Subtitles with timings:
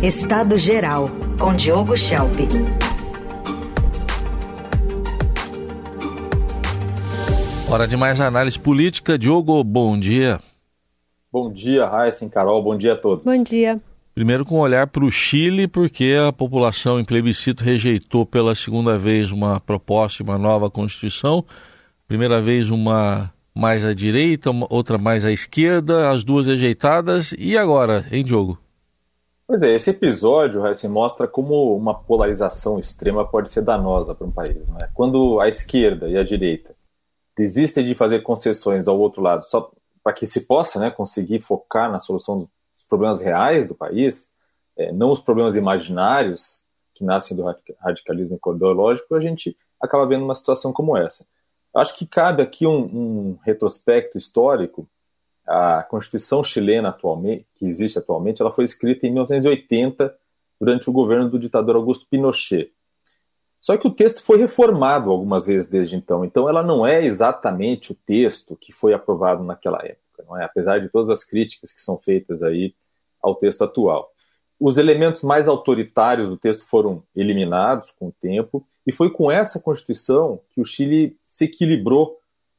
[0.00, 1.10] Estado Geral,
[1.40, 2.36] com Diogo Schelp.
[7.68, 9.18] Hora de mais análise política.
[9.18, 10.38] Diogo, bom dia.
[11.32, 12.62] Bom dia, Raíssa Carol.
[12.62, 13.24] Bom dia a todos.
[13.24, 13.80] Bom dia.
[14.14, 18.96] Primeiro com um olhar para o Chile, porque a população em plebiscito rejeitou pela segunda
[18.96, 21.44] vez uma proposta de uma nova Constituição.
[22.06, 27.34] Primeira vez uma mais à direita, outra mais à esquerda, as duas rejeitadas.
[27.36, 28.60] E agora, hein, Diogo?
[29.48, 34.30] Pois é, esse episódio Raíssa, mostra como uma polarização extrema pode ser danosa para um
[34.30, 34.68] país.
[34.68, 34.90] Né?
[34.92, 36.76] Quando a esquerda e a direita
[37.34, 39.72] desistem de fazer concessões ao outro lado só
[40.04, 44.34] para que se possa né, conseguir focar na solução dos problemas reais do país,
[44.76, 46.62] é, não os problemas imaginários
[46.94, 47.44] que nascem do
[47.80, 51.24] radicalismo ideológico, a gente acaba vendo uma situação como essa.
[51.74, 54.86] Acho que cabe aqui um, um retrospecto histórico.
[55.48, 60.14] A Constituição chilena atualmente, que existe atualmente, ela foi escrita em 1980
[60.60, 62.72] durante o governo do ditador Augusto Pinochet.
[63.60, 67.92] Só que o texto foi reformado algumas vezes desde então, então ela não é exatamente
[67.92, 70.44] o texto que foi aprovado naquela época, não é?
[70.44, 72.74] Apesar de todas as críticas que são feitas aí
[73.20, 74.12] ao texto atual.
[74.60, 79.60] Os elementos mais autoritários do texto foram eliminados com o tempo, e foi com essa
[79.60, 82.17] Constituição que o Chile se equilibrou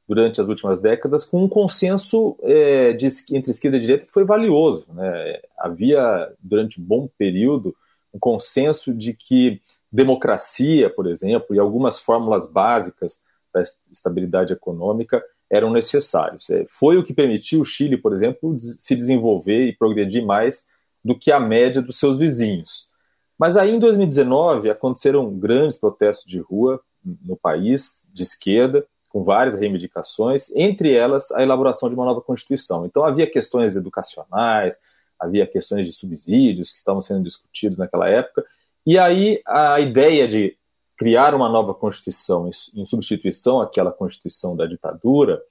[0.09, 4.25] durante as últimas décadas com um consenso é, de, entre esquerda e direita que foi
[4.25, 4.88] valioso.
[4.91, 5.39] Né?
[5.55, 7.75] Havia, durante um bom período,
[8.11, 13.21] um consenso de que democracia, por exemplo, e algumas fórmulas básicas
[13.53, 16.49] da estabilidade econômica eram necessários.
[16.49, 20.67] É, foi o que permitiu o Chile, por exemplo, se desenvolver e progredir mais
[21.05, 22.89] do que a média dos seus vizinhos.
[23.37, 26.81] Mas aí, em 2019, aconteceram grandes protestos de rua
[27.23, 32.85] no país, de esquerda, com várias reivindicações, entre elas a elaboração de uma nova Constituição.
[32.85, 34.79] Então, havia questões educacionais,
[35.19, 38.45] havia questões de subsídios que estavam sendo discutidos naquela época,
[38.85, 40.55] e aí a ideia de
[40.95, 45.41] criar uma nova Constituição em substituição àquela Constituição da ditadura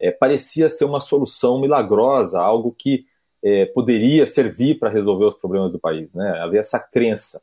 [0.00, 3.06] é, parecia ser uma solução milagrosa, algo que
[3.42, 6.14] é, poderia servir para resolver os problemas do país.
[6.14, 6.28] Né?
[6.40, 7.42] Havia essa crença.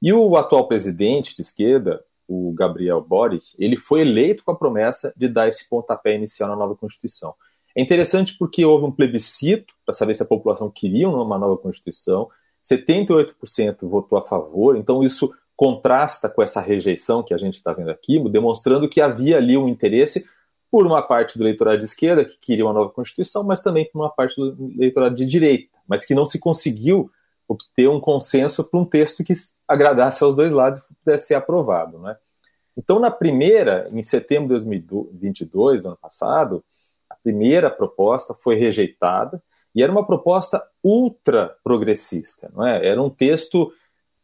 [0.00, 5.12] E o atual presidente de esquerda, o Gabriel Boric, ele foi eleito com a promessa
[5.16, 7.34] de dar esse pontapé inicial na nova Constituição.
[7.76, 12.28] É interessante porque houve um plebiscito para saber se a população queria uma nova Constituição,
[12.64, 17.90] 78% votou a favor, então isso contrasta com essa rejeição que a gente está vendo
[17.90, 20.26] aqui, demonstrando que havia ali um interesse
[20.70, 24.00] por uma parte do eleitorado de esquerda que queria uma nova Constituição, mas também por
[24.00, 27.10] uma parte do eleitorado de direita, mas que não se conseguiu
[27.48, 29.32] obter um consenso para um texto que
[29.68, 31.98] agradasse aos dois lados pudesse ser aprovado.
[32.00, 32.16] Né?
[32.76, 36.64] Então, na primeira, em setembro de 2022, ano passado,
[37.08, 39.40] a primeira proposta foi rejeitada
[39.74, 42.86] e era uma proposta ultra progressista, não é?
[42.86, 43.70] Era um texto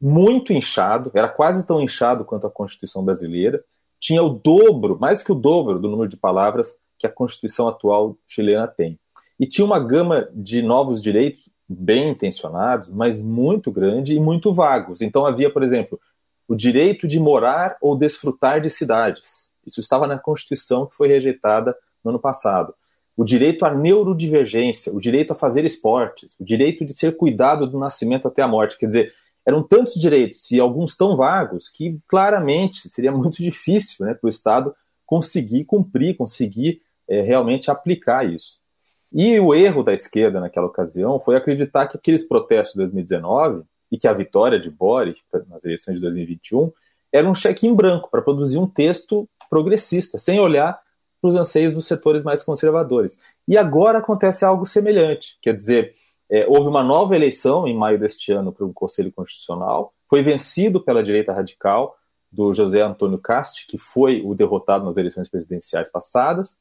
[0.01, 3.63] muito inchado, era quase tão inchado quanto a Constituição brasileira,
[4.01, 8.17] tinha o dobro, mais que o dobro do número de palavras que a Constituição atual
[8.27, 8.99] chilena tem.
[9.39, 15.01] E tinha uma gama de novos direitos bem intencionados, mas muito grande e muito vagos.
[15.01, 16.01] Então havia, por exemplo,
[16.49, 19.51] o direito de morar ou desfrutar de cidades.
[19.67, 22.75] Isso estava na Constituição que foi rejeitada no ano passado
[23.17, 27.79] o direito à neurodivergência, o direito a fazer esportes, o direito de ser cuidado do
[27.79, 28.79] nascimento até a morte.
[28.79, 29.15] Quer dizer,
[29.45, 34.31] eram tantos direitos e alguns tão vagos que claramente seria muito difícil né, para o
[34.31, 38.61] Estado conseguir cumprir, conseguir é, realmente aplicar isso.
[39.13, 43.99] E o erro da esquerda naquela ocasião foi acreditar que aqueles protestos de 2019 e
[43.99, 46.73] que a vitória de Boris nas eleições de 2021
[47.13, 50.81] era um cheque em branco para produzir um texto progressista, sem olhar
[51.21, 53.19] para os anseios dos setores mais conservadores.
[53.47, 55.95] E agora acontece algo semelhante, quer dizer,
[56.31, 60.81] é, houve uma nova eleição em maio deste ano para o Conselho Constitucional, foi vencido
[60.81, 61.95] pela direita radical
[62.31, 66.57] do José Antônio Cast, que foi o derrotado nas eleições presidenciais passadas,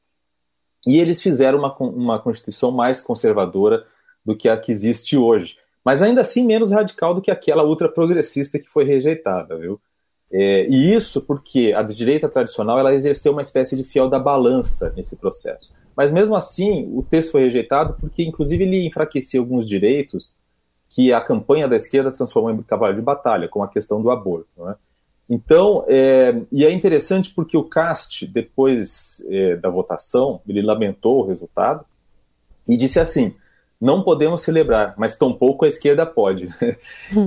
[0.86, 3.86] e eles fizeram uma, uma Constituição mais conservadora
[4.22, 7.88] do que a que existe hoje, mas ainda assim menos radical do que aquela ultra
[7.88, 9.80] progressista que foi rejeitada, viu?
[10.32, 14.92] É, e isso porque a direita tradicional ela exerceu uma espécie de fiel da balança
[14.96, 15.72] nesse processo.
[15.94, 20.34] Mas mesmo assim, o texto foi rejeitado porque, inclusive, ele enfraquecia alguns direitos
[20.88, 24.48] que a campanha da esquerda transformou em cavalo de batalha, como a questão do aborto.
[24.68, 24.74] É?
[25.28, 31.26] Então, é, e é interessante porque o Cast, depois é, da votação, ele lamentou o
[31.26, 31.84] resultado
[32.66, 33.34] e disse assim:
[33.82, 36.48] não podemos celebrar, mas tampouco a esquerda pode.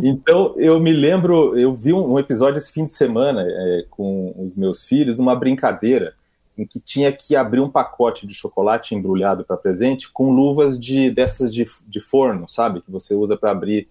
[0.02, 4.56] Então eu me lembro, eu vi um, episódio esse fim de semana é, com os
[4.56, 6.14] meus filhos numa brincadeira
[6.58, 11.12] em que tinha que abrir um pacote de chocolate embrulhado para presente com luvas de
[11.12, 13.88] dessas de, de forno, sabe, que você usa para abrir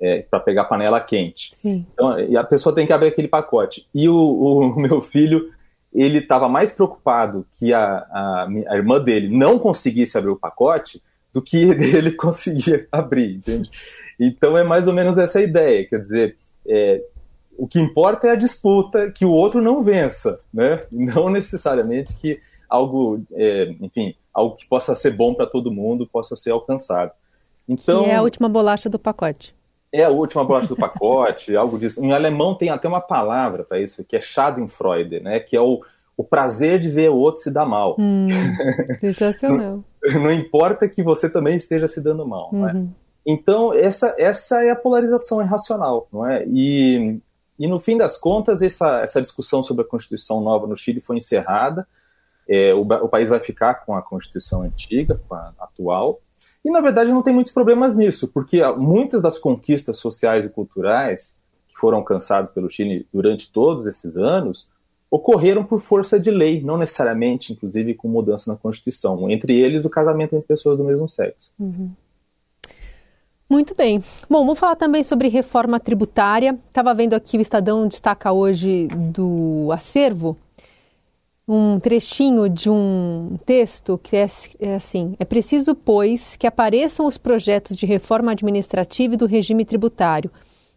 [0.00, 1.54] é, para pegar panela quente.
[1.60, 1.86] Sim.
[1.92, 3.86] Então, e a pessoa tem que abrir aquele pacote.
[3.94, 5.52] E o, o meu filho,
[5.92, 11.02] ele estava mais preocupado que a, a, a, irmã dele não conseguisse abrir o pacote
[11.36, 13.70] do que ele conseguia abrir, entende?
[14.18, 16.36] Então é mais ou menos essa ideia, quer dizer,
[16.66, 17.02] é,
[17.58, 20.84] o que importa é a disputa, que o outro não vença, né?
[20.90, 26.34] Não necessariamente que algo, é, enfim, algo que possa ser bom para todo mundo possa
[26.34, 27.12] ser alcançado.
[27.68, 29.54] Então, que é a última bolacha do pacote.
[29.92, 32.02] É a última bolacha do pacote, algo disso.
[32.02, 35.38] Em alemão tem até uma palavra para isso, que é Schadenfreude, né?
[35.38, 35.82] Que é o,
[36.16, 37.94] o prazer de ver o outro se dar mal.
[37.98, 38.28] Hum,
[39.00, 39.84] sensacional.
[40.14, 42.62] não, importa que você também esteja se dando mal, uhum.
[42.62, 42.86] né?
[43.26, 46.44] Então, essa, essa é a polarização irracional, não é?
[46.46, 47.18] E,
[47.58, 51.16] e no fim das contas, essa, essa discussão sobre a Constituição nova no Chile foi
[51.16, 51.86] encerrada.
[52.48, 56.20] É, o, o, país vai ficar com a Constituição antiga, com a atual.
[56.64, 61.40] E, na verdade, não tem muitos problemas nisso, porque muitas das conquistas sociais e culturais
[61.68, 64.68] que foram alcançadas pelo Chile durante todos esses anos
[65.10, 69.30] ocorreram por força de lei, não necessariamente, inclusive, com mudança na Constituição.
[69.30, 71.50] Entre eles, o casamento entre pessoas do mesmo sexo.
[71.58, 71.90] Uhum.
[73.48, 74.02] Muito bem.
[74.28, 76.58] Bom, vamos falar também sobre reforma tributária.
[76.68, 80.36] Estava vendo aqui o Estadão destaca hoje do acervo
[81.48, 84.26] um trechinho de um texto que é,
[84.58, 89.64] é, assim: é preciso, pois, que apareçam os projetos de reforma administrativa e do regime
[89.64, 90.30] tributário.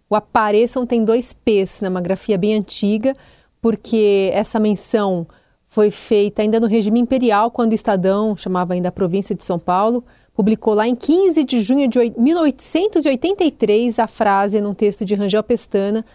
[0.10, 3.16] O apareçam tem dois P's, né, uma grafia bem antiga,
[3.62, 5.28] porque essa menção
[5.68, 9.60] foi feita ainda no regime imperial, quando o Estadão, chamava ainda a província de São
[9.60, 10.04] Paulo,
[10.34, 16.06] publicou lá em 15 de junho de 1883 a frase num texto de Rangel Pestana,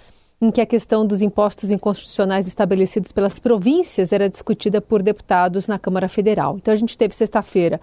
[0.40, 5.78] em que a questão dos impostos inconstitucionais estabelecidos pelas províncias era discutida por deputados na
[5.78, 6.56] Câmara Federal.
[6.56, 7.80] Então a gente teve sexta-feira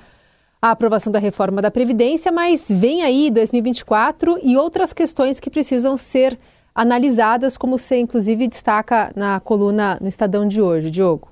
[0.61, 5.97] a aprovação da reforma da Previdência, mas vem aí 2024 e outras questões que precisam
[5.97, 6.37] ser
[6.73, 11.29] analisadas, como você inclusive destaca na coluna no Estadão de hoje, Diogo.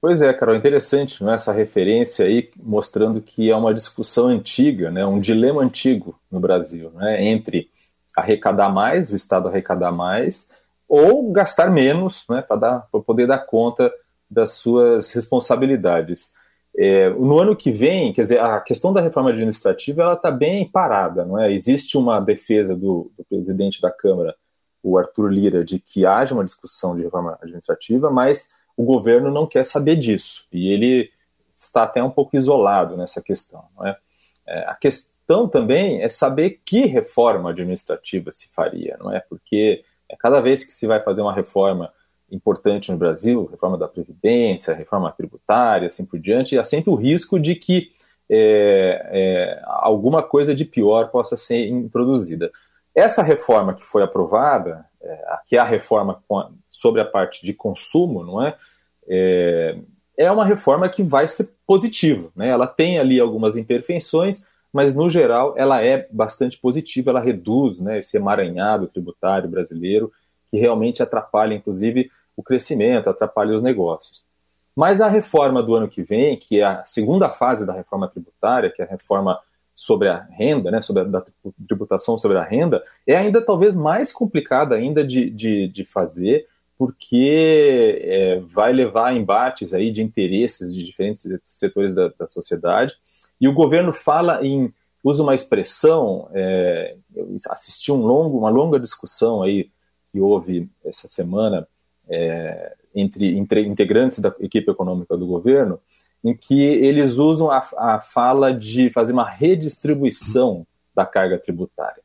[0.00, 1.34] Pois é, Carol, interessante não é?
[1.34, 6.90] essa referência aí mostrando que é uma discussão antiga, né, um dilema antigo no Brasil,
[6.94, 7.68] né, entre
[8.16, 10.50] arrecadar mais, o Estado arrecadar mais,
[10.88, 13.92] ou gastar menos né, para poder dar conta
[14.30, 16.32] das suas responsabilidades.
[16.78, 20.68] É, no ano que vem, quer dizer, a questão da reforma administrativa ela está bem
[20.68, 21.50] parada, não é?
[21.50, 24.36] Existe uma defesa do, do presidente da Câmara,
[24.82, 29.46] o Arthur Lira, de que haja uma discussão de reforma administrativa, mas o governo não
[29.46, 31.10] quer saber disso e ele
[31.50, 33.64] está até um pouco isolado nessa questão.
[33.82, 33.96] É?
[34.46, 39.20] É, a questão também é saber que reforma administrativa se faria, não é?
[39.20, 41.90] Porque é cada vez que se vai fazer uma reforma
[42.30, 47.38] importante no Brasil, reforma da Previdência, reforma tributária, assim por diante, há sempre o risco
[47.38, 47.90] de que
[48.28, 52.50] é, é, alguma coisa de pior possa ser introduzida.
[52.94, 56.22] Essa reforma que foi aprovada, é, que é a reforma
[56.68, 58.56] sobre a parte de consumo, não é?
[59.08, 59.78] é?
[60.18, 62.48] É, uma reforma que vai ser positiva, né?
[62.48, 67.98] Ela tem ali algumas imperfeições, mas no geral ela é bastante positiva, ela reduz né,
[67.98, 70.10] esse emaranhado tributário brasileiro
[70.50, 74.24] que realmente atrapalha, inclusive, o crescimento, atrapalha os negócios.
[74.74, 78.70] Mas a reforma do ano que vem, que é a segunda fase da reforma tributária,
[78.70, 79.40] que é a reforma
[79.74, 81.24] sobre a renda, né, sobre a da
[81.66, 86.46] tributação sobre a renda, é ainda talvez mais complicada ainda de, de, de fazer,
[86.78, 92.96] porque é, vai levar a embates aí de interesses de diferentes setores da, da sociedade.
[93.40, 94.72] E o governo fala em
[95.02, 96.96] usa uma expressão, é,
[97.48, 99.70] assisti um longo, uma longa discussão aí
[100.10, 101.66] que houve essa semana
[102.08, 105.80] é, entre, entre integrantes da equipe econômica do governo,
[106.24, 112.02] em que eles usam a, a fala de fazer uma redistribuição da carga tributária.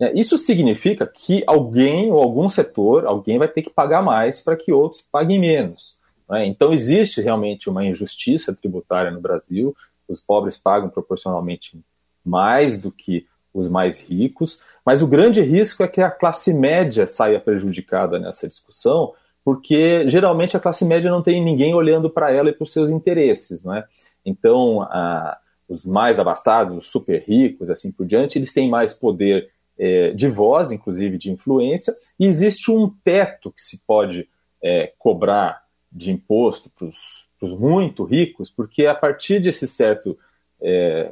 [0.00, 4.56] É, isso significa que alguém ou algum setor, alguém vai ter que pagar mais para
[4.56, 5.96] que outros paguem menos.
[6.28, 6.46] Né?
[6.46, 9.76] Então existe realmente uma injustiça tributária no Brasil.
[10.08, 11.78] Os pobres pagam proporcionalmente
[12.24, 17.06] mais do que os mais ricos, mas o grande risco é que a classe média
[17.06, 19.12] saia prejudicada nessa discussão,
[19.44, 22.90] porque geralmente a classe média não tem ninguém olhando para ela e para os seus
[22.90, 23.84] interesses, não é?
[24.24, 29.50] Então, a, os mais abastados, os super ricos, assim por diante, eles têm mais poder
[29.78, 34.28] é, de voz, inclusive de influência, e existe um teto que se pode
[34.62, 40.16] é, cobrar de imposto para os muito ricos, porque a partir desse certo
[40.60, 41.10] é,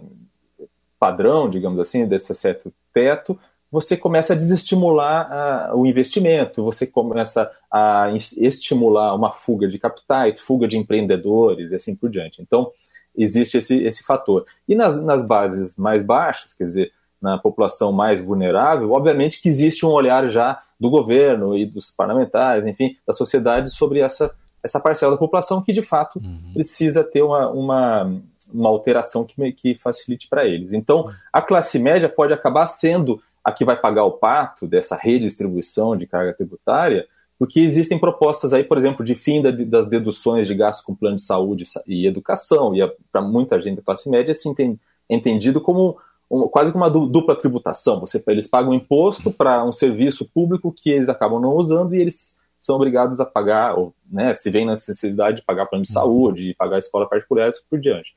[0.99, 3.37] padrão, digamos assim, desse certo teto,
[3.71, 10.41] você começa a desestimular uh, o investimento, você começa a estimular uma fuga de capitais,
[10.41, 12.43] fuga de empreendedores e assim por diante.
[12.43, 12.73] Então,
[13.17, 14.45] existe esse, esse fator.
[14.69, 19.85] E nas, nas bases mais baixas, quer dizer, na população mais vulnerável, obviamente que existe
[19.85, 25.13] um olhar já do governo e dos parlamentares, enfim, da sociedade sobre essa, essa parcela
[25.13, 26.53] da população que de fato uhum.
[26.55, 28.21] precisa ter uma, uma,
[28.53, 30.73] uma alteração que, que facilite para eles.
[30.73, 35.97] Então, a classe média pode acabar sendo a que vai pagar o pato dessa redistribuição
[35.97, 37.07] de carga tributária,
[37.39, 41.17] porque existem propostas aí, por exemplo, de fim da, das deduções de gastos com plano
[41.17, 42.81] de saúde e educação, e
[43.11, 44.79] para muita gente da classe média, assim, tem
[45.09, 45.97] entendido como
[46.29, 47.99] uma, quase como uma dupla tributação.
[48.01, 52.39] Você, eles pagam imposto para um serviço público que eles acabam não usando e eles
[52.61, 56.55] são obrigados a pagar, ou né, se vem na necessidade de pagar plano de saúde,
[56.59, 58.15] pagar escola particular e assim por diante.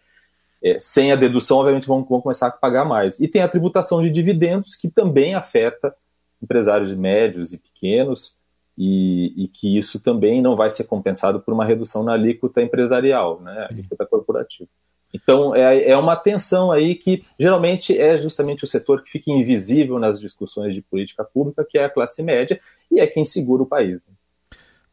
[0.63, 3.19] É, sem a dedução, obviamente, vão, vão, começar a pagar mais.
[3.19, 5.93] E tem a tributação de dividendos, que também afeta
[6.41, 8.37] empresários médios e pequenos,
[8.77, 13.39] e, e, que isso também não vai ser compensado por uma redução na alíquota empresarial,
[13.39, 14.69] né, alíquota corporativa.
[15.13, 19.99] Então, é, é uma tensão aí que geralmente é justamente o setor que fica invisível
[19.99, 23.67] nas discussões de política pública, que é a classe média, e é quem segura o
[23.67, 24.01] país.
[24.07, 24.13] Né?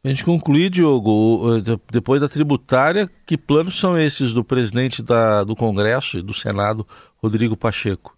[0.03, 5.55] A gente concluir, Diogo, depois da tributária, que planos são esses do presidente da, do
[5.55, 8.17] Congresso e do Senado, Rodrigo Pacheco?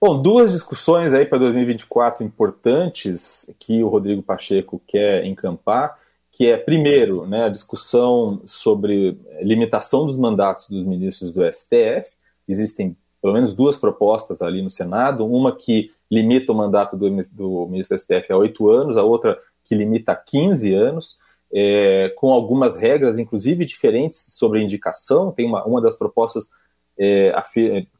[0.00, 5.98] Bom, duas discussões aí para 2024 importantes que o Rodrigo Pacheco quer encampar
[6.38, 12.08] que é, primeiro, né, a discussão sobre limitação dos mandatos dos ministros do STF.
[12.46, 17.66] Existem pelo menos duas propostas ali no Senado, uma que limita o mandato do, do
[17.68, 19.36] ministro do STF a oito anos, a outra
[19.68, 21.18] que limita a 15 anos,
[21.52, 25.30] é, com algumas regras, inclusive diferentes sobre indicação.
[25.30, 26.50] Tem uma, uma das propostas
[26.98, 27.32] é,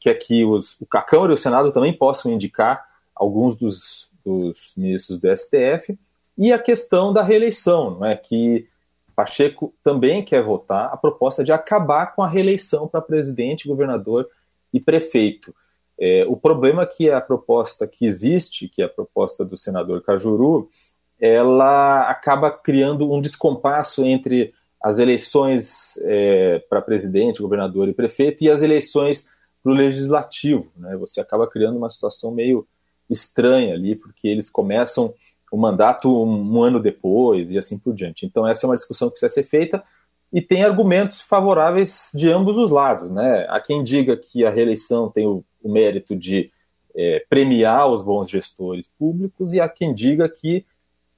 [0.00, 2.84] que é que os, a Câmara e o Senado também possam indicar
[3.14, 5.98] alguns dos, dos ministros do STF
[6.36, 8.16] e a questão da reeleição, não é?
[8.16, 8.66] que
[9.14, 14.28] Pacheco também quer votar a proposta de acabar com a reeleição para presidente, governador
[14.72, 15.52] e prefeito.
[15.98, 20.02] É, o problema é que a proposta que existe, que é a proposta do senador
[20.02, 20.70] Cajuru,
[21.20, 28.50] ela acaba criando um descompasso entre as eleições é, para presidente, governador e prefeito e
[28.50, 29.28] as eleições
[29.62, 30.70] para o legislativo.
[30.76, 30.96] Né?
[30.96, 32.66] Você acaba criando uma situação meio
[33.10, 35.12] estranha ali, porque eles começam
[35.50, 38.24] o mandato um, um, ano depois e assim por diante.
[38.24, 39.82] Então essa é uma discussão que precisa ser feita
[40.32, 43.10] e tem argumentos favoráveis de ambos os lados.
[43.10, 43.46] Né?
[43.48, 46.52] Há quem diga que a reeleição tem o, o mérito de
[46.94, 50.64] é, premiar os bons gestores públicos e há quem diga que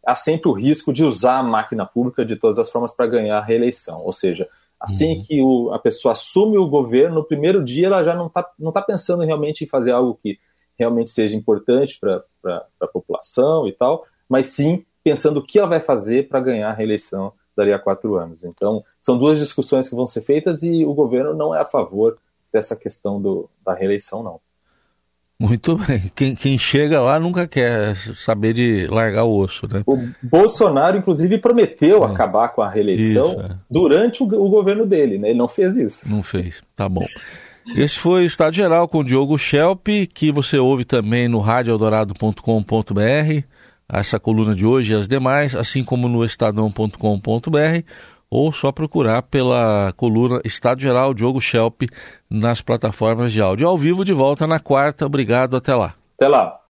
[0.06, 3.38] há sempre o risco de usar a máquina pública de todas as formas para ganhar
[3.38, 4.02] a reeleição.
[4.04, 4.48] Ou seja,
[4.80, 5.22] assim uhum.
[5.22, 8.72] que o, a pessoa assume o governo, no primeiro dia ela já não está não
[8.72, 10.38] tá pensando realmente em fazer algo que
[10.78, 15.80] realmente seja importante para a população e tal, mas sim pensando o que ela vai
[15.80, 18.44] fazer para ganhar a reeleição dali a quatro anos.
[18.44, 22.16] Então, são duas discussões que vão ser feitas e o governo não é a favor
[22.52, 24.40] dessa questão do, da reeleição, não.
[25.40, 26.12] Muito bem.
[26.14, 29.82] Quem, quem, chega lá nunca quer saber de largar o osso, né?
[29.86, 32.06] O Bolsonaro, inclusive, prometeu é.
[32.06, 33.56] acabar com a reeleição isso, é.
[33.70, 35.30] durante o, o, governo dele, né?
[35.30, 36.06] Ele não fez isso.
[36.06, 36.62] Não fez.
[36.76, 37.06] Tá bom.
[37.74, 43.46] Esse foi o Estado Geral com o Diogo Schelp, que você ouve também no radioeldorado.com.br
[43.92, 47.84] essa coluna de hoje e as demais, assim como no estadão.com.br,
[48.30, 51.82] ou só procurar pela coluna Estado Geral Diogo Schelp
[52.30, 53.66] nas plataformas de áudio.
[53.66, 55.04] Ao vivo, de volta na quarta.
[55.04, 55.94] Obrigado, até lá.
[56.16, 56.60] Até lá.